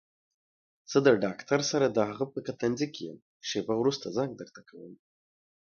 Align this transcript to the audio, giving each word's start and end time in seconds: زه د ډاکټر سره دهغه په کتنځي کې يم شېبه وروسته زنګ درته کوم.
زه 0.91 0.97
د 1.05 1.07
ډاکټر 1.23 1.59
سره 1.71 1.85
دهغه 1.97 2.25
په 2.33 2.39
کتنځي 2.47 2.87
کې 2.93 3.01
يم 3.09 3.17
شېبه 3.49 3.73
وروسته 3.77 4.05
زنګ 4.17 4.31
درته 4.39 4.61
کوم. 4.69 4.93